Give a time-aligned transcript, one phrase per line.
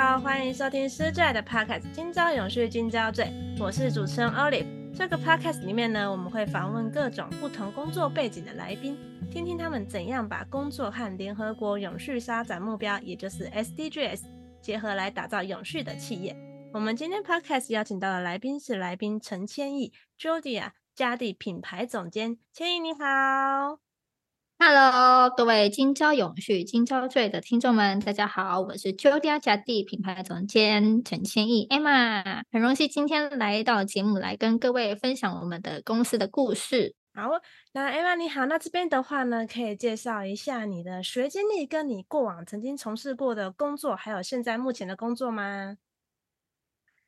[0.00, 3.26] 好，欢迎收听失坠的 Podcast《今朝永续，今朝醉》，
[3.62, 4.64] 我是主持人 Olive。
[4.94, 8.96] 这个 Podcast 里面呢，我们会访问各种不同工作背景的来宾，
[9.30, 14.22] 听听他们怎样把工作和联合国永续发展目标，也就是 SDGs
[14.62, 16.34] 结合来打造永续的企业。
[16.72, 23.89] 我们今天 Podcast 邀请到的来宾是来宾陈千亿 Jodia 嘉蒂品牌总监，千亿你好。
[24.62, 36.94] Hello，各位今朝永续、今朝醉的听众们，大家好，我是 Jodia 嘉蒂品牌总监陈千亿 Emma，很荣幸今天来到节目来跟各位分享我们的公司的故事。
[37.14, 37.30] 好，
[37.72, 45.78] 那 Emma 你好，那这边的话呢，可以介绍一下你的学经历，跟你过往曾经从事过的工作，还有现在目前的工作吗？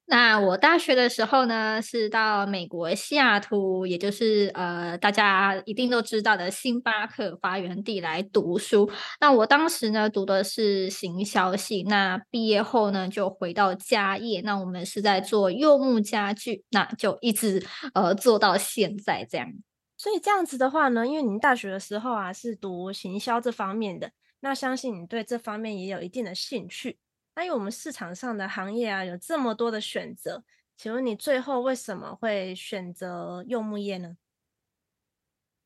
[0.05, 8.91] 那我大学的时候呢，是到美国西雅图，也就是呃大家一定都知道的星巴克发源地来读书。
[9.21, 19.49] 那我当时呢读的是行销系，那毕业后呢就回到家业，那我们是在做柚木家具，那就一直呃做到现在这样。
[19.97, 26.99] 所以这样子的话呢，因为您大学的时候啊是读行销这方面的，那相信你对这方面也有一定的兴趣。
[27.35, 30.45] 那因为我们市场上的行业啊，有这么多的选择，
[30.77, 34.17] 请问你最后为什么会选择柚木业呢？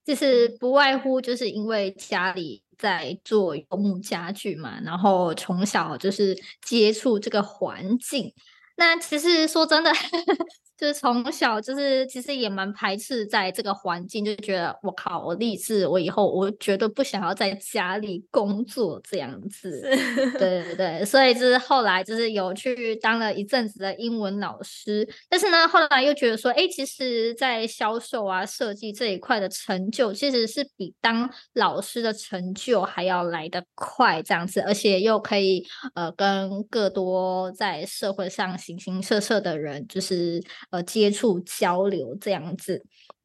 [0.04, 8.32] 就是不外乎就是因为家里在做柚木家具嘛，然后从小就是接触这个环境。
[8.76, 9.90] 那其实说真的。
[10.76, 19.80] 就是从小就是其实也蛮排斥在这个环境，就觉得我靠，我立志，我以后我绝对不想要在家里工作这样子。
[20.38, 35.64] 对对对，所以就是后来就是有去当了一阵子的英文老师，但是呢，后来又觉得说，哎，其实，在销售啊、设计这一块的成就，其实是比当老师的成就还要来得快这样子，而且又可以
[35.94, 40.42] 呃跟更多在社会上形形色色的人，就是。
[40.76, 42.82] 呃，接触交流这样子，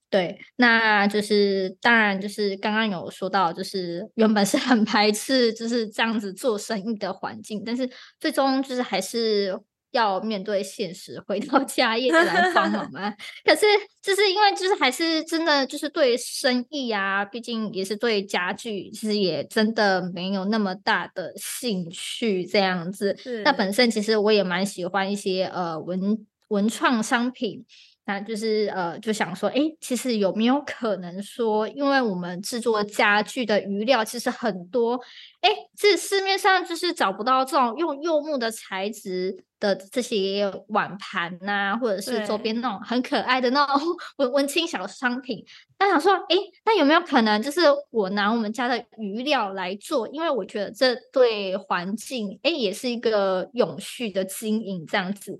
[0.09, 7.89] 对，那就是当然就是刚刚有说到，就是原本是很排斥就是这样子做生意的环境，但是
[8.19, 9.57] 最终就是还是
[9.91, 13.11] 要面对现实，回到家业来帮忙嘛。
[13.43, 13.65] 可是
[14.01, 23.17] 就是因为就是还是真的就是对生意啊，毕竟也是对家具，其实也真的没有那么大的兴趣这样子。
[23.43, 26.25] 那本身其实我也蛮喜欢一些呃文。
[26.51, 27.65] 文创商品，
[28.05, 34.99] 那就是呃，就想说，哎，其实有没有可能说，因为我们制作家具的余料其实很多，
[35.39, 43.81] 哎，这市面上就是找不到这种用柚木的材质的这些碗盘呐、啊，或者是周边那种很可爱的那种
[44.17, 45.45] 文文青小商品。
[45.79, 46.35] 那想说，哎，
[46.65, 47.61] 那有没有可能，就是
[47.91, 50.07] 我拿我们家的余料来做？
[50.09, 55.39] 因为我觉得这对环境，哎，也是一个永续的经营这样子。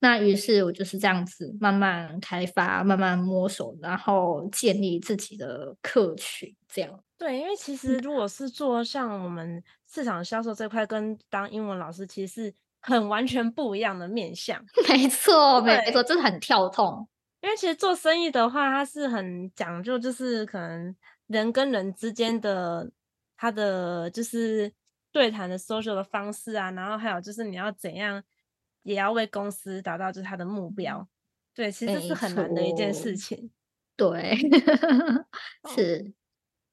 [0.00, 7.00] 那于是我就是这样子慢慢开发，慢慢摸索，然后建立自己的客群，这样。
[7.18, 14.64] 对，因为其实如果是做像我们市场销售这块，跟当英文老师其实是很完全不一样的面相。
[14.88, 17.08] 没错，没错，真的很跳痛。
[17.40, 20.94] 因为其实做生意的话，它是很讲究，就是可能
[21.26, 22.90] 人跟人之间的
[23.36, 24.72] 他的就是
[25.12, 28.22] 对谈的 social 的方式啊，然后还有就是你要怎样。
[28.82, 31.06] 也要为公司达到就是他的目标，
[31.54, 33.50] 对，其实是很难的一件事情。
[33.94, 34.34] 对，
[35.76, 36.14] 是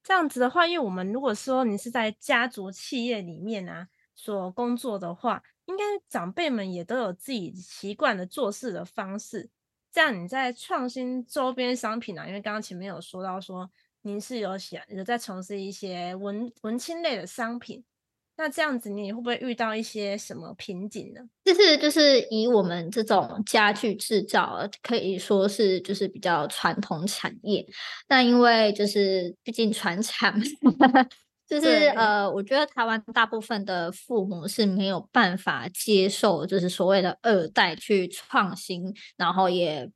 [0.01, 9.49] 这样子的话，因为我们如果说你是在家族企业里面啊所工作的话，应该长辈们也都有自己习惯的做事的方式。
[9.93, 13.69] 这样你在创新周边商品啊，因为刚刚前面有说到说
[14.01, 17.85] 您是有想有在从事一些文文青类的商品。
[18.39, 21.21] 那这样子，你会不会遇到一些什么瓶颈呢？
[21.43, 27.65] 就是就是以我们这种家具制造，可以说是就是比较传统产业。
[28.07, 30.39] 那因为就是毕竟传产，
[31.47, 39.89] 就是呃，我觉得台湾大部分的父母是没有办法接受，就是所谓的二代去创新，然后也。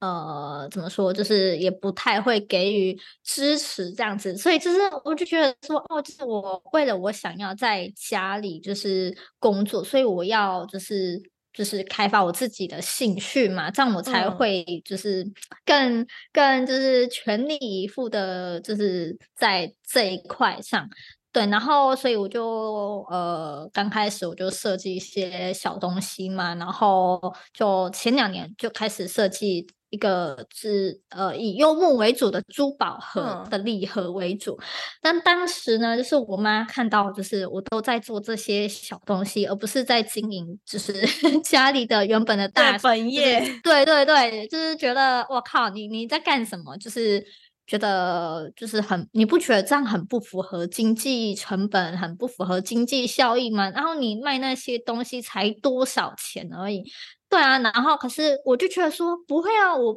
[0.00, 11.20] 呃，怎么说，就是也不太会给予支持这样子，所以就是我就觉得说，哦，就是我为了我想要在家里就是工作，所以我要就是
[11.58, 15.26] 就是开发我自己的兴趣嘛，这样我才会就是
[15.64, 20.88] 更更就是全力以赴的，就是在这一块上。
[21.32, 27.20] 对，然后所以我就呃刚开始我就设计一些小东西嘛，然后
[27.52, 34.52] 就前两年就开始设计一个是呃以柚木为主的珠宝盒的礼盒为主。
[34.52, 34.64] 嗯、
[35.00, 40.92] 但当时呢，就是我妈看到就是我都在做这些小东西，而不是在经营就是
[41.42, 43.40] 家里的原本的大本业。
[43.62, 46.76] 对对对，就是觉得我靠，你你在干什么？
[46.76, 47.24] 就是。
[47.68, 53.68] 觉得就是很，你不觉得这样很不符合经济成本，很不符合经济效益吗？
[53.68, 56.82] 然后你卖那些东西才多少钱而已，
[57.28, 57.58] 对啊。
[57.58, 59.96] 然后可是我就觉得说不会啊，我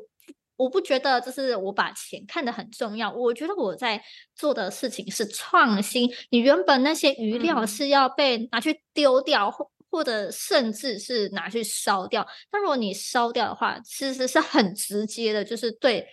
[0.58, 3.12] 我不觉得就是我把钱看得很重要。
[3.12, 4.02] 我觉得我在
[4.36, 6.10] 做的事情是创新。
[6.30, 12.28] 你原本那些余料是要被拿去丢掉，或、嗯、或者甚至是拿去烧掉。
[12.52, 16.08] 那如果你烧掉的话，其实是很直接的，就是对。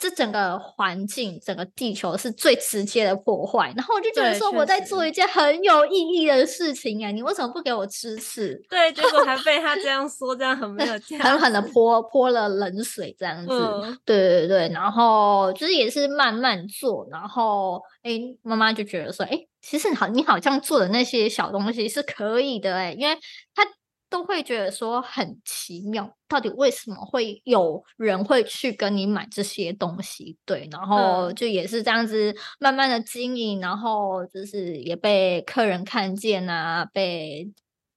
[0.00, 3.70] 这整个环境，整个地球是最直接的破坏。
[3.76, 8.58] 然后我就觉得说，我在做一件很有意义的事情哎，你为什么不给我支持？
[8.70, 13.52] 对，结果还被他这样说，这样很没有价狠狠的泼泼了冷水，这样子。
[13.52, 23.14] 嗯、对对对，然后就是也是慢慢做，然后哎，妈妈就觉得说，哎，其实好，你好像做的那些小东西是可以的哎，因为
[23.54, 23.62] 他。
[24.10, 30.36] 都会觉得说很奇妙，到底为什么会有人会去跟你买这些东西？
[30.44, 37.50] 对，然后就也是这样子慢慢的经营，然后就是也被客人看见啊，被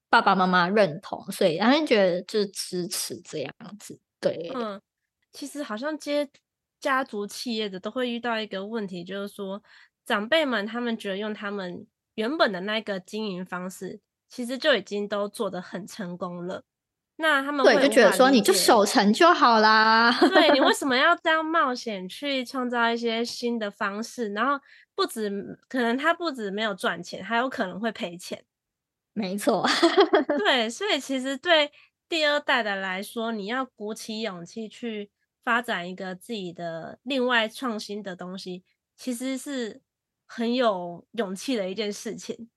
[0.08, 4.00] 爸爸妈妈认同，所以他们觉得就是支持这样子。
[4.22, 4.80] 对，嗯，
[5.32, 6.30] 其实好像接
[6.80, 9.64] 家族企业的都会遇到一个问题，就是说
[10.06, 14.00] 长辈们他们觉得用他们原本的那个经营方式。
[14.34, 16.64] 其实就已经都做得很成功了，
[17.18, 20.12] 那他们会对就觉得说你就守成就好啦。
[20.20, 24.34] 对，你为 什么要这样冒险去创造一些新的方式？
[24.34, 24.60] 然后
[24.96, 25.30] 不止
[25.70, 28.44] 可能他不止没有赚钱，还有可能会赔钱。
[29.14, 29.64] 没错，
[30.44, 31.72] 对，所以其实对
[32.10, 35.12] 第二代的来说，你要鼓起勇气去
[35.44, 38.64] 发展一个自己的另外创新的东西，
[38.98, 39.80] 其实是
[40.26, 42.50] 很有勇气的一件事情。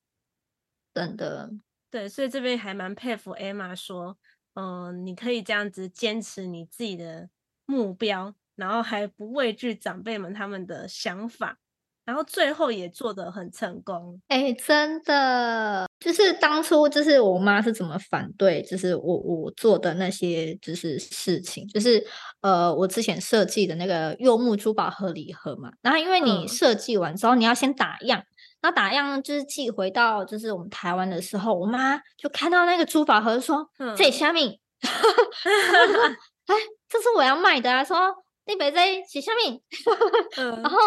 [0.95, 1.51] 真的。
[1.97, 4.19] 对，所以这边还蛮佩服 Emma 说，
[4.53, 7.31] 嗯、呃，你可以这样子坚持你自己的
[7.65, 11.57] 目标，然后还不畏惧长辈们他们的想法，
[12.05, 14.21] 然后最后也做得很成功。
[14.29, 22.07] 哎，真的，就是当初就是我妈是怎么反对，就是我我做的那些就是事情，就是
[22.43, 28.23] 呃，我之前设计的那个柚木珠宝盒礼盒嘛，然后因为你设计完之后，你要先打样。
[28.67, 34.61] 然后打样就是寄回到就是我们台湾的时候，我妈就看到那个珠宝盒说：“这虾米？
[36.47, 36.55] 哎，
[36.89, 38.13] 这是我要卖的啊！”说
[38.45, 39.63] 那边在写虾米，
[40.35, 40.79] 然后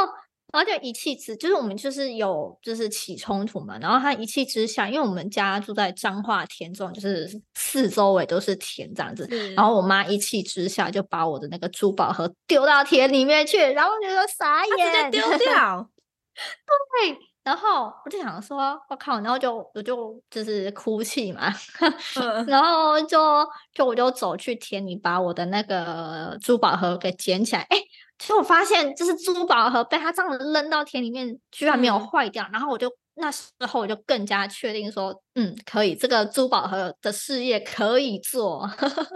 [0.52, 3.78] 然后就一气之，就是我们就是有就是起冲突嘛。
[3.80, 9.26] 然后他一气之下，因为我们家住在彰化田中，就是四周围都是田这样子。
[9.56, 15.90] 然后我妈一气之下就把我的那个珠宝盒丢到田里面去，然后我就说傻眼，直接丢掉，
[16.36, 17.29] 对。
[17.44, 21.52] 然后我就想说，我靠，然后就我就就是哭泣嘛，
[22.46, 27.62] 然后就就我就走去田里，把我的那个珠宝盒给捡起来。
[27.70, 27.78] 哎，
[28.20, 32.44] 其实我发现，就是珠宝盒被他这样扔到田里面，居然没有坏掉。
[32.44, 38.70] 嗯、然后我就那时候我就更加确定说，嗯，可以，这个珠宝盒的事业可以做。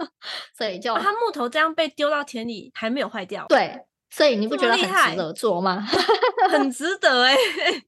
[0.58, 3.46] 所以就他木头这样被丢到田里还没有坏掉。
[3.48, 3.78] 对，
[4.10, 5.86] 所以你不觉得很值得做吗？
[6.50, 7.84] 很值得哎、欸。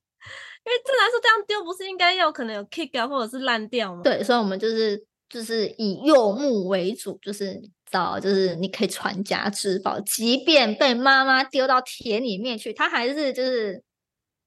[0.67, 4.03] 因为正常来说，这样丢不是应该有可能有 kick 啊，或者是烂掉吗？
[4.03, 13.81] 对，所以我们就是就是以柚木为主，就是找就是你可以传家之宝，即便被妈妈丢到田里面去，它还是就是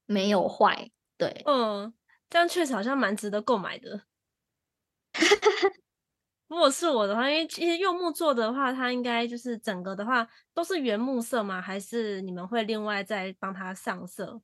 [0.04, 0.90] 没有坏。
[1.16, 1.90] 对，嗯，
[2.28, 4.02] 这样确实好像蛮值得购买的。
[6.48, 11.62] 如果是我的话，因为其实柚木做的话，它应该就是整个的话都是原木色吗？
[11.62, 14.42] 还是你们会另外再帮它上色？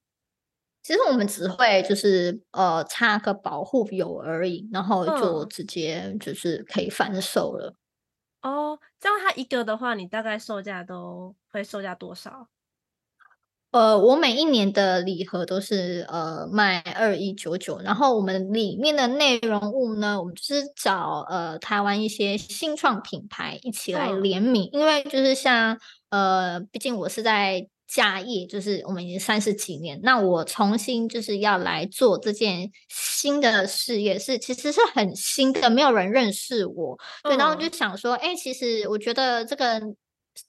[0.87, 7.75] 其实我们只会就是呃插个保护油而已，然后就直接就是可以贩售了。
[8.43, 8.53] 嗯。
[8.53, 12.47] 哦，这样它一个的话，你大概售价都会售价多少？
[13.73, 25.77] 呃，我每一年的礼盒都是呃卖二一九九，然后我们里面的内容物呢，我们就是找呃台湾一些新创品牌一起来联名，嗯，因为就是像
[26.11, 27.69] 呃，毕竟我是在。
[27.87, 39.81] 家业，就是我们已经三十几年，那我重新就是要来做这件新的事业，是其实是很新的，没有人认识我，对，然后就想说，哎、欸，其实我觉得这个。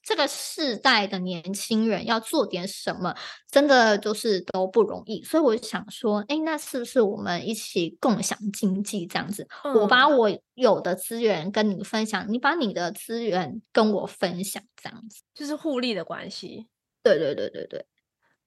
[0.03, 3.15] 这个世代的年轻人要做点什么，
[3.50, 5.24] 真的就是都不容易。
[5.24, 9.48] 所以我想说，哎，那是不是我们一起共享经济这样子？
[9.63, 16.67] 嗯、我把我有的资源跟你分享，你把你的资源跟我分享，这样子就是互利的关系。
[17.16, 17.86] 对对对对对。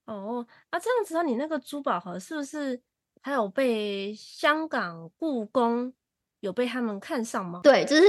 [0.04, 2.80] 哦，那这样子，你那个珠宝盒是不是
[3.22, 5.92] 还有被香港故宫
[6.40, 7.60] 有被他们看上吗？
[7.62, 8.02] 对，就是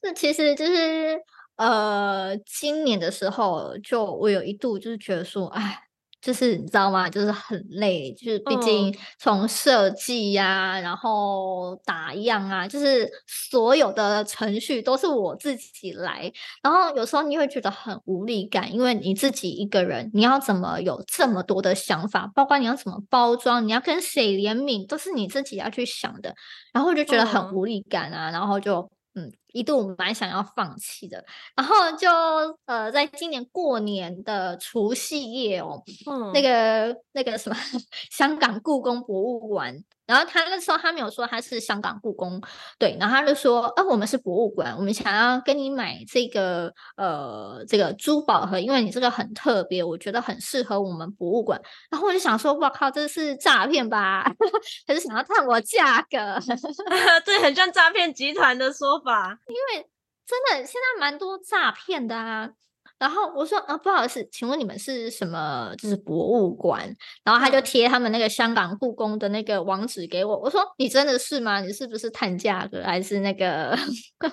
[0.00, 1.22] 这其实就是。
[1.56, 5.86] 呃，今年的时候，就我有一度就是觉得说，哎，
[6.24, 7.06] 就是你知道吗？
[7.10, 26.34] 就是很累，就是毕竟从设计呀，然后打样啊，就是所有的程序都是我自己来，然后有时候你会觉得很无力感，因为你自己一个人，你要怎么有这么多的想法，包括你要怎么包装，你要跟谁联名，都是你自己要去想的，
[26.72, 28.90] 然后就觉得很无力感啊，然后就。
[29.16, 32.10] 嗯，一度蛮想要放弃的，然后就
[32.66, 35.80] 呃，在今年过年的除夕夜哦，
[36.10, 37.56] 嗯，那个那个什么，
[38.10, 39.82] 香港故宫博物馆。
[40.06, 42.38] 然后他那时候他没有说他是香港故宫，
[42.78, 51.58] 对，然后他就说，啊，我们是博物馆，我们想要跟你买这个呃这个珠宝盒，因为你这个很特别，我觉得很适合我们博物馆。
[51.90, 54.30] 然后我就想说，哇靠，这是诈骗吧？
[54.86, 56.38] 还是想要探我价格？
[57.24, 59.90] 对，很像诈骗集团的说法，因为
[60.26, 62.54] 真的现在蛮多诈骗的啊。
[62.98, 65.74] 然后我说啊，不好意思，请问你们是什么？
[65.76, 66.94] 就是博物馆。
[67.24, 70.36] 然后他就贴他们那个香港故宫的那个网址给我。
[70.38, 71.60] 我说你真的是吗？
[71.60, 73.76] 你是不是探价格还是那个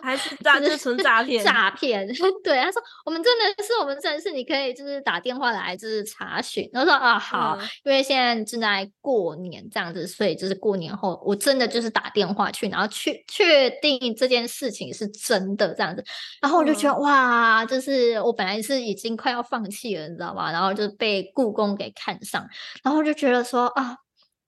[0.02, 1.44] 还 是诈就是纯诈 骗？
[1.44, 2.08] 诈骗？
[2.44, 6.70] 对，他说我们真的是，我们真的是，你可以就是打电话来就是查询。
[6.72, 16.04] 然后说啊好，嗯、因为现在正在过年这样子，所以就是过年后我真的就是打电话去，然后确确定这件事情是真的这样子。
[16.42, 18.51] 然后我就觉得、嗯、哇，就是我本来。
[18.60, 20.52] 是已经快要放弃了，你知道吗？
[20.52, 22.44] 然后就被故宫给看上，
[22.82, 23.96] 然后就觉得说啊，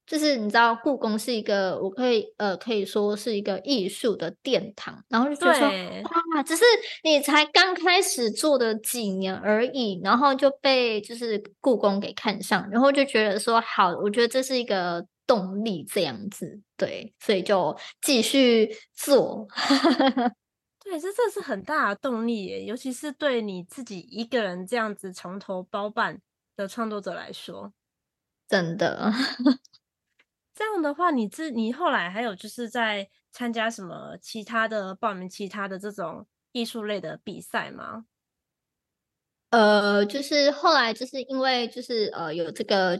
[0.07, 6.63] 就是你知道，故宫是一个我可以呃可以说是一个艺术的殿堂，然后就觉得说哇，只是
[7.03, 19.47] 你才刚开始做的几年而已，然后就被就是故宫给看上，然后就觉得说好，我觉得这是一个动力，这样子对，所以就继续做。
[20.93, 26.21] 对，这这是很大的动力耶，尤其是对你自己一个人这样子从头包办
[26.55, 27.73] 的创作者来说，
[28.47, 29.11] 真的。
[30.53, 38.05] 这样的话，你自你后来还有就是在参加什么其他的报名其他的这种艺术类的比赛吗？
[39.49, 42.99] 呃，就是后来就是因为就是呃有这个。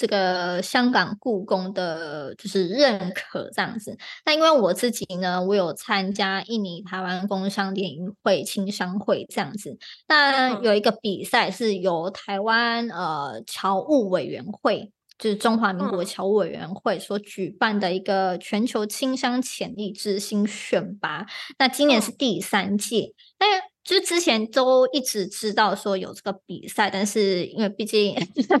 [0.00, 9.76] 这个香港故宫的就是认可这样子，那因为我自己呢，我有参加印尼台湾工商联谊会青商会这样子，
[10.08, 21.26] 那有一个比赛是由台湾呃侨务委员会，就是中华民国侨务委员会所举办的一个全球青商潜力之星选拔，
[21.58, 23.46] 那今年是第三届，但
[23.82, 28.14] 就之前都一直知道说有这个比赛，但是因为毕竟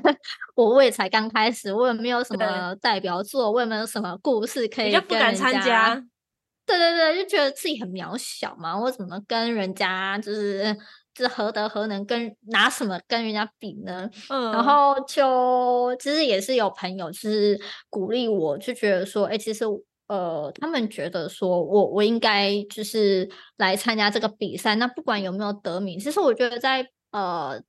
[0.56, 5.94] 我我也才刚开始，我也没有什么代表作，我也没有什么故事可以不敢参加。
[6.64, 10.74] 对对对，就觉得自己很渺小嘛，我怎么跟人家就是
[11.14, 14.08] 就是何德何能跟拿什么跟人家比呢？
[14.30, 19.64] 嗯，然后就其实也是有朋友就是鼓励我，就觉得说，哎，其实。
[20.10, 24.74] 呃，他们觉得说我我应该就是来参加这个比赛。
[24.74, 27.62] 那不管有没有得名，其实我觉得在呃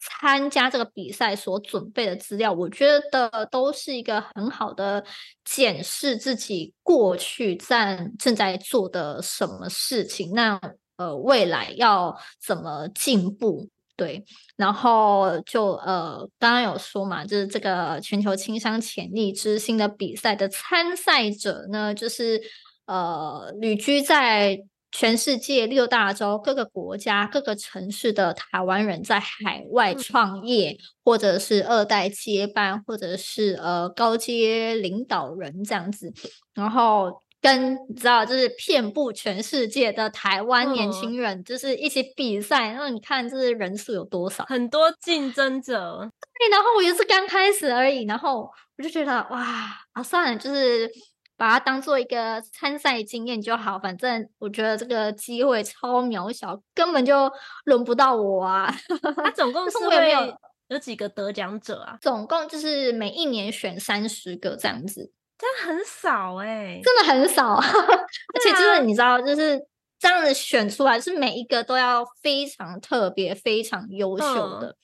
[0.00, 5.04] 参加这个比赛所准备的资料，我觉得都是一个很好的
[5.44, 10.32] 检视自己过去在正在做的什么事情。
[10.32, 10.58] 那
[10.96, 13.68] 呃，未来要怎么进步？
[13.96, 14.24] 对，
[14.56, 22.42] 然后就呃，刚刚有说嘛，就是这个全球青商潜力之星的比赛的参赛者呢，就是
[22.86, 24.58] 呃，旅居在
[24.90, 36.12] 全世界六大洲各个国家各个城市的台湾人，在海外创业，或者是二代接班，或者是呃高阶领导人这样子，
[36.52, 37.22] 然后。
[37.44, 42.68] 跟你知道，就是遍布全世界的台湾年轻人，就是一起比赛。
[42.70, 44.42] 然后你看，这人数有多少？
[44.46, 46.10] 很多竞争者。
[46.38, 48.06] 对，然后我也是刚开始而已。
[48.06, 50.90] 然后我就觉得，哇，啊，算了，就是
[51.36, 53.78] 把它当做一个参赛经验就好。
[53.78, 57.30] 反正我觉得这个机会超渺小，根本就
[57.66, 58.74] 轮不到我啊。
[59.22, 60.34] 他总共是会有
[60.68, 61.98] 有几个得奖者啊？
[62.00, 65.12] 总共就是每一年选三十个这样子，
[65.44, 67.54] 真的很少哎、欸，真的很少。
[67.60, 69.60] 而且就是你知道，就是
[69.98, 74.68] 这样子选出来，是每一个都要非常特别、非常优秀的。
[74.68, 74.76] 嗯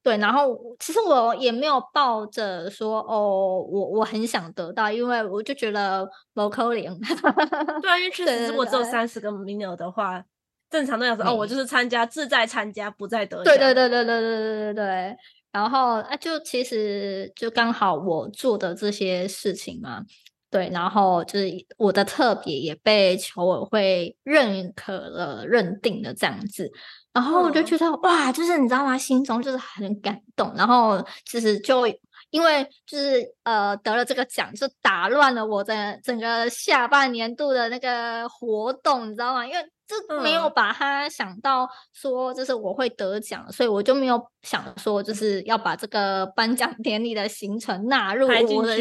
[0.00, 6.98] 对，然后其实我也没有抱着说哦，我我很想得到，因为我就觉得某扣零。
[7.82, 10.22] 对啊，因为确实如果只有三十个名额的话，
[10.70, 13.44] 正常都要说哦，我就是参加，志在参加，不在得奖。
[13.44, 15.16] 对对对对对对对对对。
[15.52, 20.02] 然后啊，就其实就刚好我做的这些事情嘛，
[20.50, 26.70] 对，然后就是我的特别也被球委会认可了、认定了这样子。
[27.12, 28.96] 然后我就觉得、嗯、哇，就是你知道吗？
[28.96, 30.52] 心中就是很感动。
[30.54, 31.86] 然后其实就
[32.30, 39.46] 因为就是呃得了这个奖，就打乱了我的整个下半年度的那个活动，你知道吗？
[39.46, 48.76] 因为就没有把它想到说就是我会得奖，嗯、所以我就没有想说就是要把这个颁奖典礼的行程纳入我的。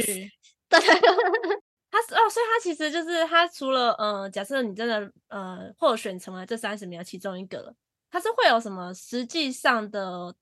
[0.69, 0.79] 对，
[1.89, 7.73] 他是哦，所以他其实就是他除了呃，假设你真的呃获选成了这三十名的其中一个了。
[8.09, 10.33] 它是会有什么实际上的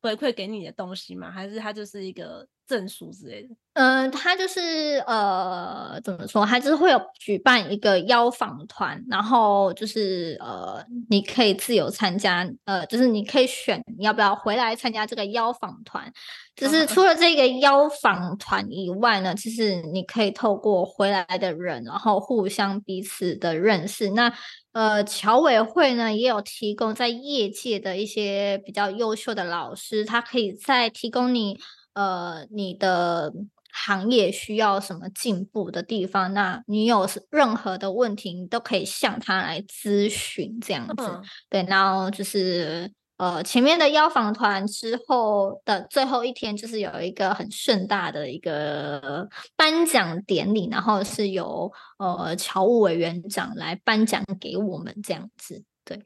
[0.00, 1.30] 回馈给你的东西吗？
[1.30, 3.54] 还是他就是一个证书之类的？
[3.74, 6.44] 嗯，他就是呃，怎么说？
[6.44, 16.12] 他就是会有举办一个邀访团，然后就是呃，你可以自由参加，呃，就是你可以选你要不要回来参加这个邀访团。
[16.54, 24.10] 就是除了这个邀访团以外呢，其实你可以透过回来的人，然后互相彼此的认识。
[24.10, 24.30] 那
[24.72, 31.58] 呃，侨委会呢也有提供在业界的一些比较优秀的老师，他可以再提供你
[31.94, 33.32] 呃你的。
[33.72, 36.34] 行业需要什么进步的地方？
[36.34, 40.94] 那你有任何的问题，你都可以向他来咨询，这样子。
[40.98, 49.26] 嗯、对，然后就是呃，前面的邀访团之后的最后一天，就是有一个很盛大的一个
[49.56, 55.64] 颁奖典礼，然后是由呃侨务委员长来颁奖给我们，这样子。
[55.84, 56.04] 对，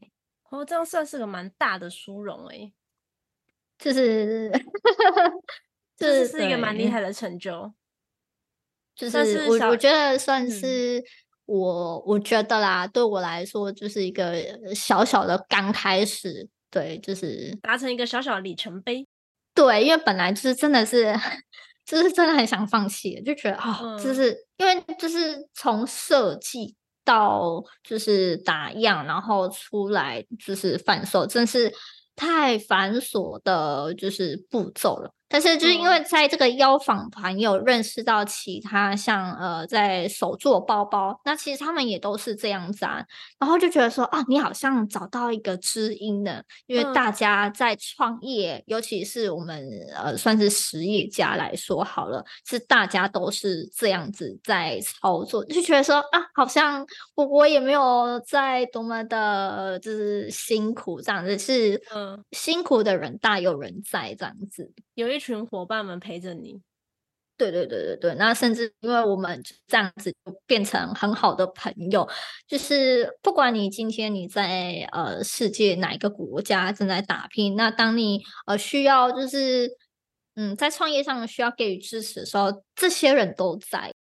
[0.51, 2.73] 哦，这样算是个蛮大的殊荣诶，
[3.77, 4.53] 就是。
[5.97, 7.73] 这是一个蛮厉害的成就，
[8.95, 11.03] 就是我我觉得算是
[11.47, 14.35] 我、嗯、我觉得啦，对我来说就是一个
[14.75, 19.07] 小小的刚开始，对，就是达成一个小小的里程碑。
[19.55, 21.15] 对，因为本来就是真的是，
[21.87, 31.73] 就是真的很想放弃，就觉得啊、哦，就是、嗯、因为就是从设计到就是打样，然后出来就是贩售，真是
[32.15, 35.15] 太繁琐的，就是步骤了。
[35.29, 43.05] 但是就是因为在这个邀访团有认识到其他像呃在手做包包，那其实他们也都是这样子啊，
[43.39, 62.23] 然后就觉得说啊，你好像找到一个知音呢，因为大家在创业，尤其是我们呃算是实业家来说好了，是大家都是这样子在操作，就觉得说啊，好像我我也没有在多么的就是辛苦这样子，是嗯。
[62.33, 64.71] 辛苦的人大有人在这样子。
[64.95, 66.61] 有一群伙伴们陪着你，
[67.37, 72.09] 对对对对对，那甚至因为我们这样子就变成很好的朋友，
[72.47, 79.71] 就是不管你今天你在呃世界哪一个国家正在打拼，那当你呃需要就是
[80.35, 83.93] 嗯在创业上需要给予支持的时候，这些人都在。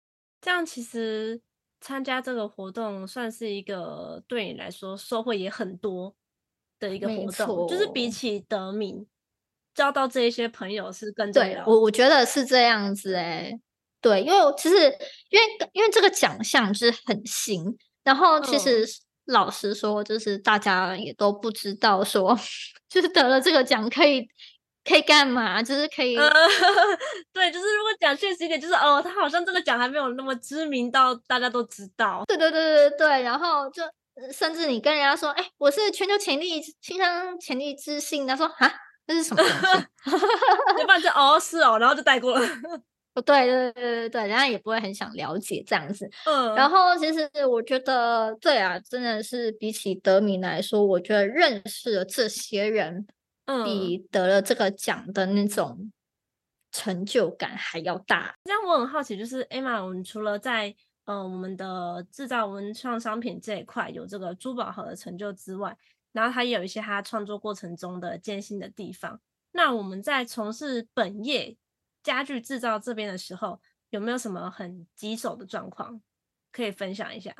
[0.41, 1.41] 这样其实
[1.81, 6.15] 参加这个活动算是一个对你来说收获也很多
[6.79, 9.05] 的一个活动，就是比起得名。
[9.75, 11.63] 交到这一些朋友是更重要的。
[11.67, 13.59] 我我觉得是这样子哎、欸，
[14.01, 14.75] 对，因为其实
[15.29, 17.63] 因为因为这个奖项是很新，
[18.03, 18.87] 然后其实
[19.25, 22.39] 老实说，就是大家也都不知道说，
[22.87, 24.25] 就是得了这个奖可以
[24.85, 26.29] 可以干嘛，就是可以，呃、
[27.33, 32.23] 对，就是如果讲现实一点，就是哦，他好像这个奖还没有那么知名到大家都知道。
[32.27, 33.83] 对对对对对，然后就
[34.31, 38.71] 甚至你跟人家说，哎，我是全球潜力新商潜力之星，他说啊。
[39.07, 39.79] 这是什么东
[40.17, 40.81] 西？
[40.81, 42.47] 一 般就哦是哦，然后就带过了。
[43.13, 46.05] 不对对对对对，人家也不会很想了解这样子。
[46.25, 53.07] 嗯，然后其实我觉得，对啊，真的是比起得名来说，我觉得认识了这些人，
[53.45, 55.89] 嗯比得了这个奖的那种
[56.73, 58.35] 成就感还要大。
[58.43, 65.73] 这样我很好奇，就是 Emma，我们除了在呃我们的制造文创商品这一块有这个珠宝盒的成就之外，
[66.15, 69.19] 然后他也有一些他创作过程中的艰辛的地方。
[69.51, 71.57] 那我们在从事本业
[72.01, 76.01] 家具制造这边的时候，有没有什么很棘手的状况
[76.53, 77.35] 可以分享一下？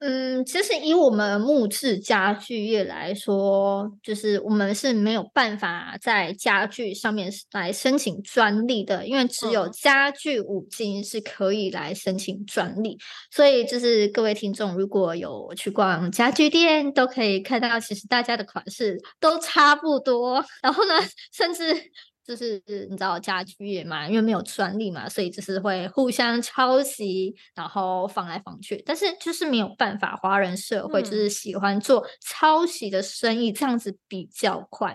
[0.00, 12.96] 嗯，其实以我们木质家具业来说，就是我们是没有办法在家具上面来申请专利的，因为只有家具五金是可以来申请专利。
[13.32, 20.44] 所以，就是各位听众如果有去逛家具店，都可以看到，其实大家的款式都差不多。
[20.62, 20.94] 然后呢，
[21.32, 21.90] 甚至。
[22.28, 28.82] 就是你知道家居业嘛，因为没有专利嘛，所以就是会互相抄袭，然后仿来仿去。
[28.84, 34.94] 但是就是没有办法，华人社会就是喜欢做抄袭的生意，这样子比较快。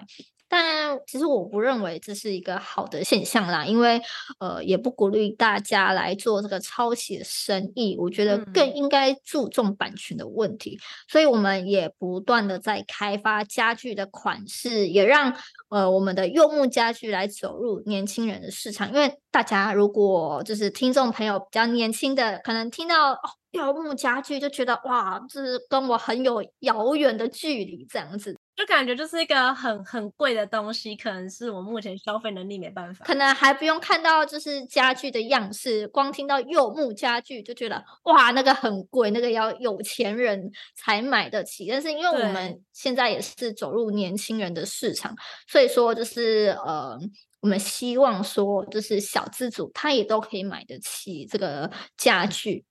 [0.55, 3.99] 但其实我不认为这是一个好的现象啦，因为
[4.37, 7.97] 呃也不鼓励大家来做这个抄袭的生意。
[7.97, 15.35] 我觉得更应该注重版权的问题，嗯、所以我们也不断的在开发家具的款式，也让
[15.69, 18.89] 呃我们的柚木家具来走入年轻人的市场。
[18.89, 23.19] 因为大家如果就是听众朋友比较年轻的，可能听到哦
[23.53, 28.37] 柚木家具就觉得哇，这是跟我很有遥远的距离这样子。
[28.55, 33.03] 就感觉就是一个很很贵的东西，可能是我目前消费能力没办法。
[33.03, 41.67] 可能还不用看到就是家具的样式，光听到柚木家具就觉得哇，那个很贵，那个要有钱人才买得起。
[41.67, 45.15] 但是因为我们现在也是走入年轻人的市场，
[45.47, 46.95] 所以说就是呃，
[47.41, 52.65] 我们希望说就是小资主他也都可以买得起这个家具。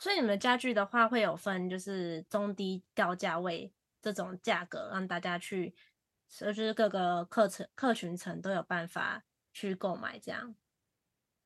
[0.00, 3.70] 所以你们家具的话会有分就是中低高价位。
[4.12, 5.74] 这种价格让大家去，
[6.28, 10.54] 就是各个课程客群层都有办法去购买，这样。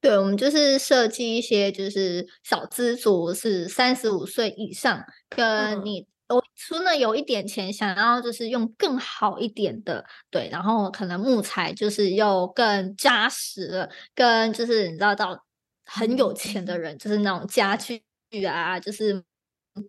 [0.00, 15.44] 对，我们就是设计一些，就是小资族是三十五岁以上，跟你我除了有一点钱，想要就是用更好一点的，对，然后可能木材就是又更扎实了，跟就是你知道到
[15.84, 18.02] 很有钱的人，就是那种家具
[18.44, 19.24] 啊，就是。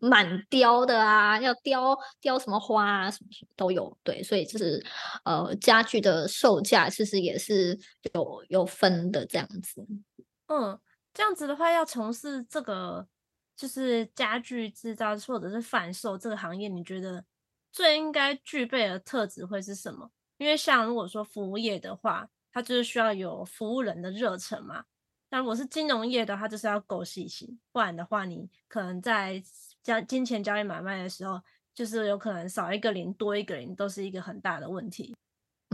[0.01, 3.97] 满雕的啊，要雕雕什么花啊，什么什么都有。
[4.03, 4.83] 对，所以就是
[5.25, 7.77] 呃，家具的售价其实也是
[8.13, 9.85] 有有分的这样子。
[10.47, 10.79] 嗯，
[11.13, 13.07] 这样子的话，要从事这个
[13.55, 17.23] 就是家具制造或者是贩售这个行业，你觉得
[17.71, 20.09] 最应该具备的特质会是什么？
[20.37, 24.83] 因为像如果说服务业的话，它就是需要有服务人的热忱嘛。
[25.29, 29.41] 那如果是金融业的话，就是要够细心，不然的话，你可能在
[29.83, 31.41] 交金钱交易买卖的时候，
[31.73, 35.15] 就是有可能少一个零多一个零，都是一个很大的问题。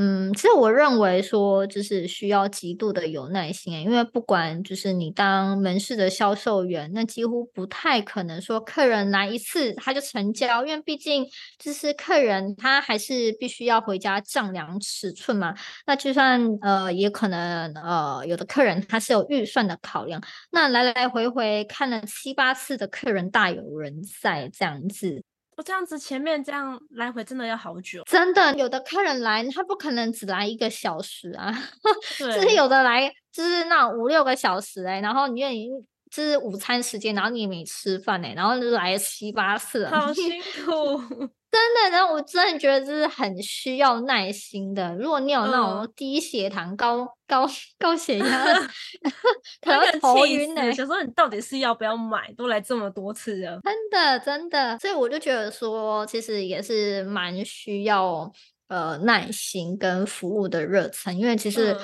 [0.02, 11.26] 嗯，其实我认为说，就是需要极度的有耐心，因为不管就是你当门市的销售员，那几乎不太可能说客人来一次他就成交，因为毕竟
[11.58, 15.54] 就是客人他还是必须要回家丈量尺寸嘛。
[15.86, 25.22] 那就算呃，也可能呃，有的客人他是有预算的考量，那来来回回看了七八次的客人大有人在这样子。
[25.62, 31.52] 这样子前面这样来回真的要好久，真的有的客人来，他不可能只来一个小时啊，
[32.18, 35.70] 就是有的来就是那五六个小时哎、欸，然后你愿意
[36.10, 41.30] 就是午餐时间，然后你也没吃饭哎、欸，然后就来七八次，好辛 苦。
[41.52, 44.96] 真的，然后我真的觉得这是很需要耐心的。
[44.98, 48.46] 如果你有那种低血糖、高、嗯、高高血压，
[49.60, 50.72] 可能会头晕呢。
[50.72, 52.32] 想说你到底是要不要买？
[52.38, 54.78] 都来这么多次了，真的真的。
[54.80, 58.32] 所以我就觉得说，其实也是蛮需要
[58.68, 61.74] 呃耐心跟服务的热忱，因为其实。
[61.74, 61.80] 嗯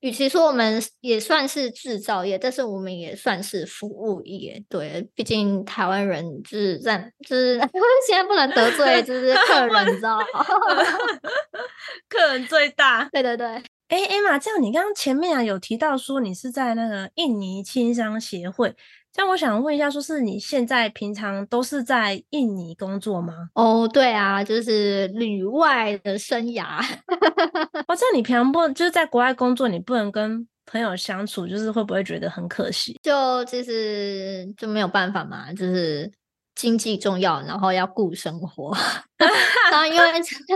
[0.00, 4.62] 与其说我们也算是制造业，但是我们也算是服务业。
[4.68, 7.58] 对，毕竟台湾人就是在，就是
[8.06, 10.24] 现在不能得罪，就 是客人，你知道吗？
[12.08, 13.08] 客人最大。
[13.10, 13.48] 对对对。
[13.88, 18.76] 哎，Emma，这样你刚刚前面啊有提到说你是在那个印尼青商协会。
[19.18, 23.34] 那我想问一下，说是你现在平常都是在印尼工作吗？
[23.54, 26.80] 哦，对啊，就是旅外的生涯。
[27.86, 32.96] 哦，这样你平常不就是在国外工作，你不能跟朋友相处，就是会不会觉得很可惜？
[33.02, 36.10] 就就是就没有办法嘛，就是。
[36.54, 38.76] 经济重要，然后要顾生活，
[39.70, 39.98] 然后因为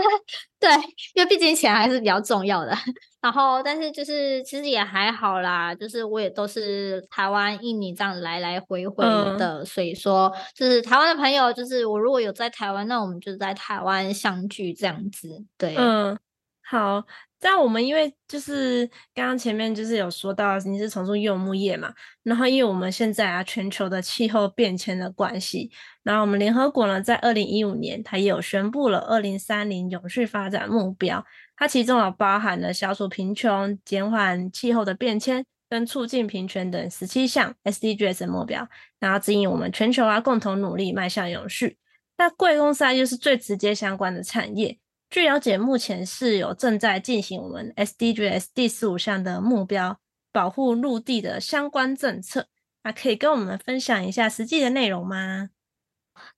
[0.59, 0.69] 对，
[1.13, 2.77] 因为毕竟钱还是比较重要的。
[3.23, 15.45] 然后，但是就是其实也还好啦，就是我也都是台湾、印尼这样来来回回的，嗯、所以说就是台湾的朋友，就是我如果有在台湾，那我们就在台湾相聚这样子。
[15.57, 16.19] 对，嗯，
[16.61, 17.05] 好。
[17.45, 25.69] 但我们因为就是刚刚前面就是有说到你是从事柚木业嘛，然后因为我们现在啊全球的气候变迁的关系，
[26.03, 31.21] 然后我们联合国呢在二零一五年它也有宣布了二零三零永续发展目标，
[31.55, 38.67] 它其中有包含了消除贫穷、减缓气候的变迁，跟促进平权等十七项 SDGs 的目标，
[38.99, 41.77] 然后指引我们全球啊共同努力迈向永续。
[42.17, 44.77] 那贵公司啊又是最直接相关的产业。
[45.09, 49.99] 据了解，目前是有正在进行我们 SDGs 第十五项的目标，
[50.31, 52.47] 保护陆地的相关政策。
[52.83, 55.49] 那可以跟我们分享一下实际的内容吗？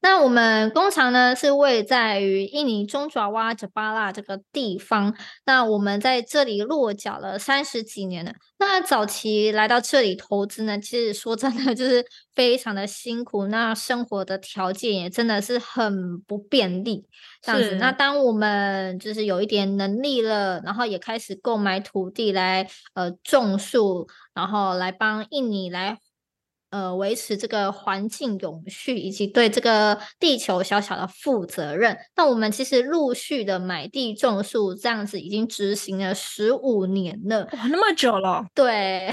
[0.02, 5.16] 那我们工厂呢，是位在于印尼中爪哇哲巴拉这个地方。
[5.46, 8.34] 那我们在这里落脚了三十几年了。
[8.58, 13.48] 那早期来到这里投资呢，其实说真的就是非常的辛苦。
[13.48, 17.06] 那生活的条件也真的是很不便利。
[17.42, 26.00] 这样子，那当我们就是有一点能力了，然后也开始购买土地来呃种树，然后来帮印尼来。
[26.76, 31.98] 呃，维持这个环境永续，以及对这个地球小小的负责任。
[32.18, 37.48] 那我们其实陆续的买地种树，这样子已经执行了十五年了。
[37.54, 38.46] 哇，那么久了。
[38.54, 39.10] 对。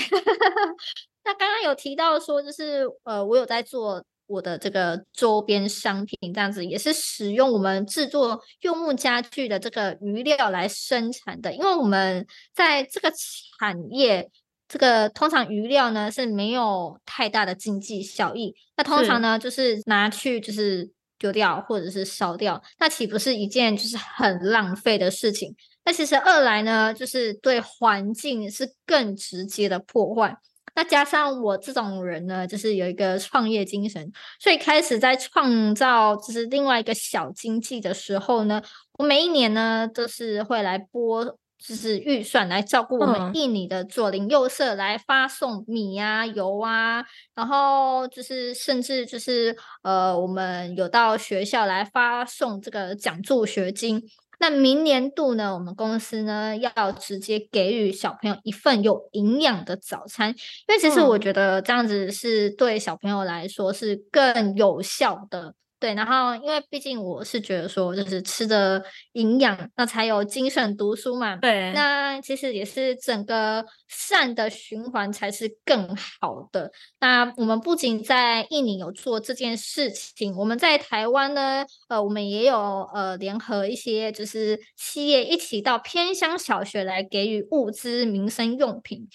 [1.23, 13.13] 那刚刚有提到说，就是呃，我有在做我的这个周边商品，这样子也是使用我们制作柚木家具的这个余料来生产的，因为我们在这个
[13.57, 14.29] 产业。
[14.73, 25.55] 这个通常余料呢是没有太大的经济效益，那通常呢就是拿去就是丢掉或者是烧掉，那岂不是一件就是很浪费的事情？
[25.85, 30.35] 那其实二来呢，就是对环境是更直接的破坏。
[30.75, 41.39] 那加上我这种人呢，就是有一个创业精神，所以开始在创造就是另外一个小经济的时候呢，我每一年呢都是会来拨。
[41.67, 54.03] 就是预算来照顾我们印尼的左邻右舍，来发送米啊、油啊，然后就是甚至就是呃，我们有到学校来发送这个奖助学金。
[54.41, 60.31] 那明年度呢，我们公司呢要直接给予小朋友一份有营养的早餐，
[60.67, 65.55] 因为其实我觉得这样子是对小朋友来说是更有效的。
[65.83, 68.81] 对，然后因为毕竟我是觉得说，就是吃的
[69.15, 71.35] 营养，那才有精神读书嘛。
[71.39, 76.71] 对，那其实也是整个善的循环才是更好的。
[77.01, 89.09] 那我们不仅在印尼有做这件事情，我们在台湾呢，呃，我们也有呃联合一些就是企业一起到偏乡小学来给予物资、民生用品。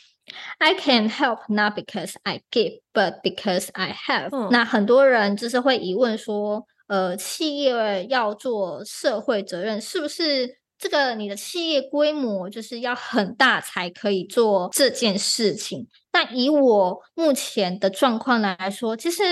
[0.60, 4.30] I can help not because I give, but because I have。
[4.32, 4.50] 嗯。
[4.52, 15.88] 那很多人就是会疑问说，呃，企业要做社会责任，是不是这个你的企业规模就是要很大才可以做这件事情？
[16.12, 19.24] 那以我目前的状况来说，其实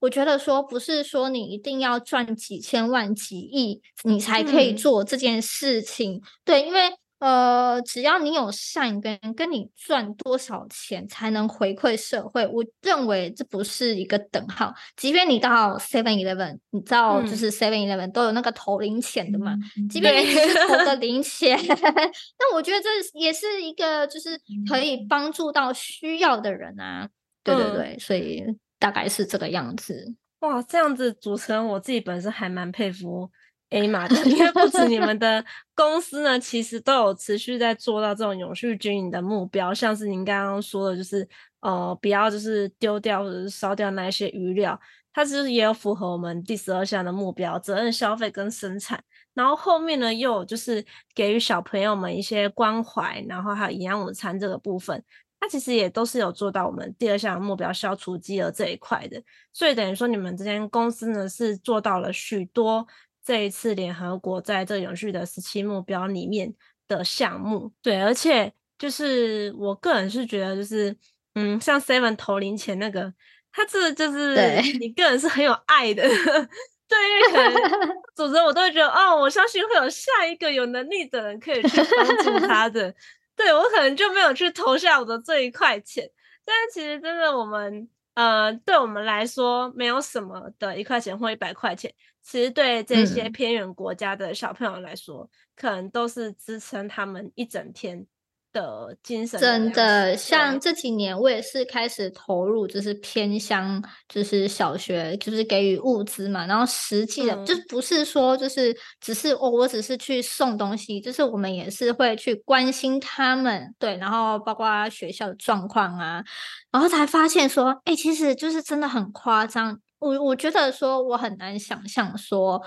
[0.00, 6.16] 我觉得说，不是说你一定要赚几千万、几亿，你才可以做这件事情。
[6.16, 6.22] 嗯。
[6.44, 6.92] 对，因为。
[7.20, 14.74] 呃，只要你有善根，跟你赚多少钱才能回馈社会，我认为这不是一个等号。
[14.96, 27.08] 即便你到 Seven Eleven，你知道就是 Seven Eleven 都有那个投零钱的嘛，嗯、即便你是投个 零钱，那我觉得这也是一个就是可以帮助到需要的人啊。
[27.42, 28.44] 对对对，嗯、所以
[28.78, 30.14] 大概是这个样子。
[30.40, 33.30] 哇，这样子组成，我自己本身还蛮佩服。
[33.70, 41.28] A 嘛，因为不止你们的公司呢，其实都有持续在做到这种永续经营的目标，像是您刚刚说的，就是
[41.60, 44.78] 呃，不要就是丢掉或者是烧掉那一些余料，
[45.12, 49.02] 它其实也有符合我们第十二项的目标，责任消费跟生产。
[49.32, 55.02] 然后后面呢，又有就是给予小朋友们一些关怀，然后还有营养午餐这个部分，
[55.40, 59.20] 它其实也都是有做到我们第二项目标消除饥饿这一块的。
[59.52, 62.86] 所以等于说，你们这间公司呢，是做到了许多。
[63.24, 66.54] 这一次联合国在这个永续的十七目标里面
[66.86, 70.94] 的项目，对，而且就是我个人是觉得，就是
[71.34, 73.12] 嗯，像 Seven 投零钱那个，
[73.50, 76.02] 他这就是你个人是很有爱的，
[76.86, 82.94] 对，因为可能 组织我都会觉得，哦，我相信会有下一个有能力的人可以去帮助 他的，
[83.34, 86.08] 对，我可能就没有去投下我的这一块钱，
[86.44, 87.88] 但是其实真的我们。
[88.14, 91.92] 呃，对我们来说，没有什么的一块钱或一百块钱，
[92.26, 98.06] 其实对这些偏远国家的小朋友来说，嗯、可能都是支撑他们一整天
[98.50, 99.38] 的精神。
[99.38, 106.46] 真的，像这几年我也是开始投入，就是偏乡，就是小学，就是给予物资嘛。
[106.46, 116.24] 然后实际的，嗯、就不是说就是只是哦，我只是去送东西，就是我们也是会去关心他们，对，然后包括学校的状况啊。
[116.72, 119.78] 然后才发现说，哎、欸，其实就是真的很夸张。
[120.04, 122.62] 我我觉得说，我很难想象说，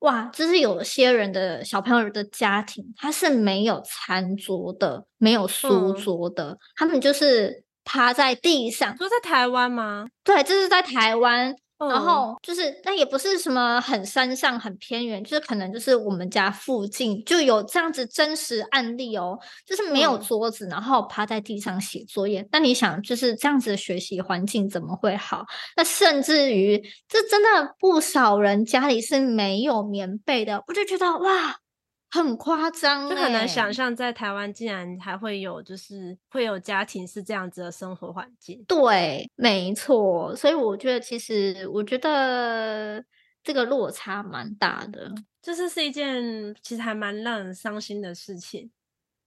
[0.00, 8.96] 哇，就是有些人的小朋友的家庭，他是没有餐桌的，没有书桌的，嗯、他们就是趴在地上。
[8.96, 10.06] 说在台湾吗？
[10.24, 11.54] 对，这是在台湾。
[11.90, 22.46] 然后、嗯、就是，那也不是什么很山上、很偏远，就是可能就是我们家附近就有这样子真实案例哦，就是没有桌子，嗯、然后趴在地上写作业。
[22.52, 25.44] 那你想，就是这样子的学习环境怎么会好？
[25.76, 31.56] 那甚至于，这真的不少人家里是没有棉被的，我就觉得哇。
[32.12, 38.62] 很夸张、欸，就很难想象在台湾竟然还会有，就是会有家庭是这样子的生活环境。
[38.68, 40.36] 对，没错。
[40.36, 43.02] 所以我觉得，其实我觉得
[43.42, 48.70] 这个落差蛮大的，就是是一件其实还蛮让人伤心的事情。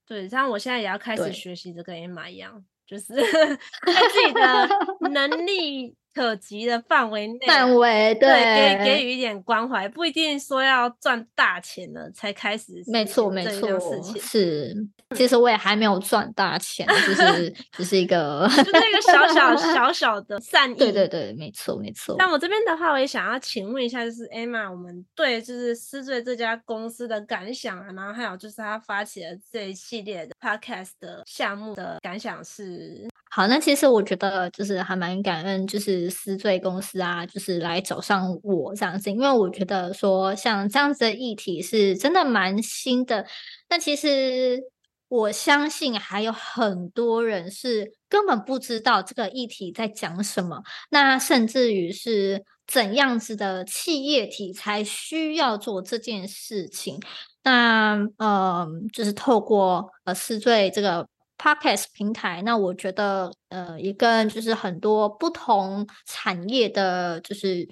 [0.05, 5.95] 对，像我现在也要开始学习，这跟 Emma 一样，就是 在自己的能力。
[6.15, 12.82] 可及的范围内，范围对，对，给给予一点关怀，不一定说要赚大钱了才开始。
[12.88, 13.78] 没错，没错，
[14.17, 14.73] 是。
[15.15, 20.75] 其实我也还没有赚大钱，就是只是一个，就那个小小 小小的善意。
[20.75, 22.15] 对对对，没错没错。
[22.17, 33.08] 那我这边的话，我也想要请问一下，就是 Emma，我们对就是思缀这家公司的感想啊，然后还有就是他发起了这一系列的 Podcast 的项目的感想是。
[33.35, 43.25] 好，那其实我觉得就是还蛮感恩，就是思缀公司啊，就是来找上我这样子，因为我觉得说像这样子的议题是真的蛮新的。
[43.67, 44.61] 那其实
[45.09, 57.01] 我相信还有很多人是根本不知道这个议题在讲什么，那甚至于是怎样子的企业体才需要做这件事情。
[57.43, 61.05] 那呃，就是透过呃思缀这个。
[61.37, 67.67] Podcast 平台，那我觉得，呃，也跟就是很多不同产业的，就是。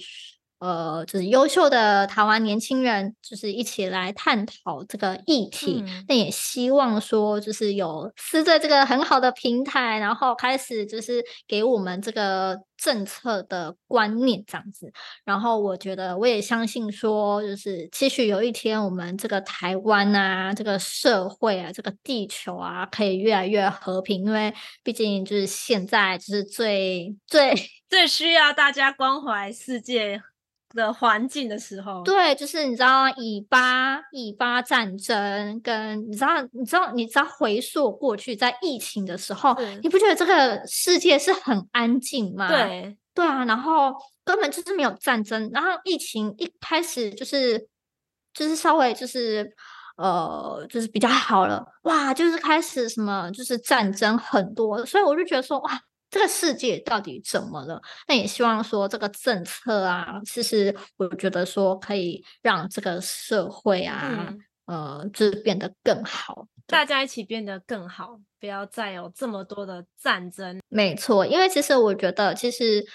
[0.64, 5.84] 呃，就是优秀的台湾年轻人，就是一起来探讨这个议题。
[6.08, 14.90] 那、嗯、也希望说，就是有思在这个很好的平台，然后开始就是给我们这个政策的观念这样子。
[15.26, 24.24] 然后我觉得，我也相信说，就是期许有一天，我们这个台湾啊，这个社会啊，这个地球啊，可以越来越和平。
[24.24, 27.54] 因为毕竟就是现在就是最最
[27.90, 30.22] 最需要大家关怀世界
[30.74, 42.48] 的环境的时候，对，就是你知道以巴以巴战争，跟你知道你知道你知道回溯过去，在疫情的时候，你不觉得这个世界是很安静吗？
[42.48, 43.94] 对对啊，然后
[44.26, 47.68] 根本就是没有战争，然后疫情一开始就是
[48.34, 49.48] 就是稍微就是
[49.98, 55.82] 呃就是比较好了，哇，就是开始什么就是战争很多，所以我就觉得说哇。
[56.14, 57.82] 这个世界到底怎么了？
[58.08, 64.28] 那也希望说这个政策啊，其实我觉得说可以让这个社会啊，
[64.68, 70.62] 嗯、呃，就是变得更好，大家一起变得更好，不要再有这么多的战争。
[70.70, 72.86] 没错，因为其实我觉得，其实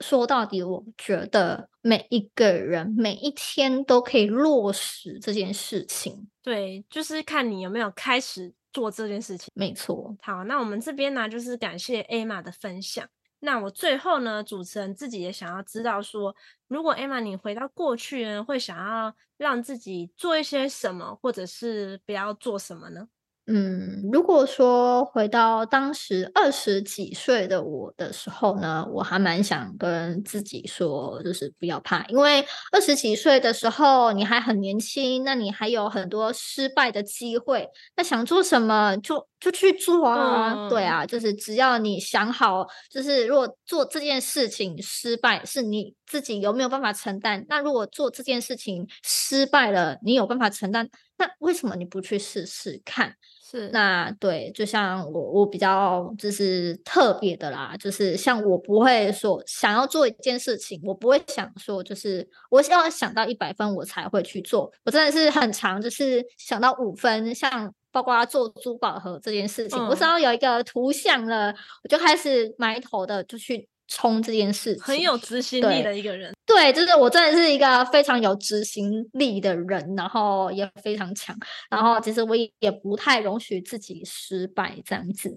[0.00, 6.28] 说到底，我觉得每一个人每一天都可以落实这件事情。
[6.42, 8.52] 对，就是看你有没有开始。
[8.74, 10.14] 做这件事情，没错。
[10.20, 13.08] 好，那我们这边呢，就是感谢 Emma 的分享。
[13.38, 16.34] 那我最后呢，主持人自己也想要知道说，
[16.66, 23.06] 如果 Emma 你回到过去呢，会想要让自己做一些什么，或者是不要做什么呢？
[23.46, 47.44] 嗯，如果说回到当时二十几岁的我的时候呢，我还蛮想跟自己说，就是不要怕，因为二十几岁的时候你还很年轻，那你还有很多失败的机会，那想做什么就就去做啊，嗯、对啊，就是只要你想好，就是如果做这件事情失败，是你自己有没有办法承担？
[47.50, 50.88] 那如果做这件事情失败了，你有办法承担？
[51.18, 53.14] 那为什么你不去试试看？
[53.46, 73.68] 是，那对，就像我，我比较就是特别的啦，就是像我不会说想要做一件事情，我不会想说就是我要想到一百分我才会去做，我真的是很长，就是想到五分，像包括做珠宝盒这件事情，嗯、我只要有一个图像了，我就开始埋头的就去。
[73.88, 76.32] 冲这件事情，很有执行力的一个人。
[76.46, 81.36] 对，对，就是我真的是一个非常有执行力的人，然后也非常强，
[81.70, 85.36] 然后其实我也不太容许自己失败这样子。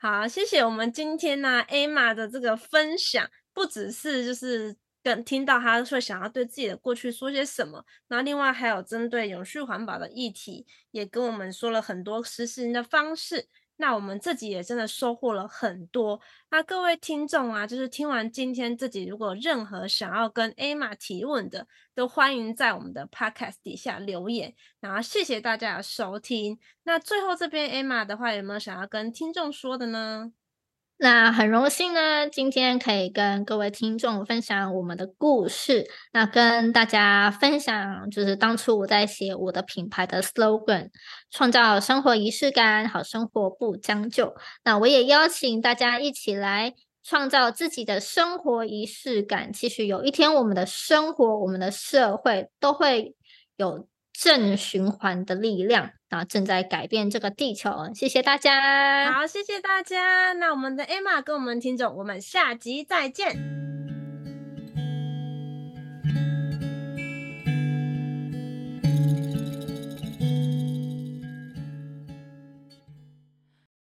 [0.00, 13.48] 好，谢谢我们今天呢、啊、Emma 的这个分享，不只是就是跟听到她会想要对自己的过去说些什么，然后另外还有针对永续环保的议题，也跟我们说了很多实行的方式。
[13.80, 16.20] 那我们自己也真的收获了很多。
[16.50, 24.54] 那各位听众啊，就是听完今天自己如果任何想要跟 Emma 提问的，都欢迎在我们的 Podcast 底下留言。
[24.80, 26.58] 然后谢谢大家的收听。
[26.82, 30.32] 那最后这边 Emma 的话，有没有想要跟听众说的呢？
[31.00, 35.86] 那很荣幸呢，今天可以跟各位听众分享我们的故事。
[36.12, 40.88] 那跟大家分享，就是当初我在写我的品牌的 slogan，
[41.30, 44.34] 创造生活仪式感，好生活不将就。
[44.64, 46.74] 那我也邀请大家一起来
[47.04, 49.52] 创造自己的生活仪式感。
[49.52, 53.14] 其实有一天，我们的生活，我们的社会都会
[53.56, 55.92] 有正循环的力量。
[56.08, 59.12] 啊，正在改变这个地球，谢谢大家。
[59.12, 60.32] 好，谢谢大家。
[60.32, 63.77] 那我们的 Emma 跟我们听众，我们下集再见。